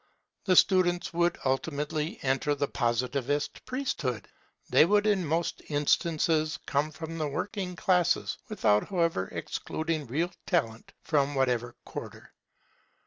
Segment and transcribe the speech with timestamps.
[0.45, 4.27] The students would ultimately enter the Positivist priesthood;
[4.67, 10.91] they would in most instances come from the working class, without, however, excluding real talent
[11.03, 12.33] from whatever quarter.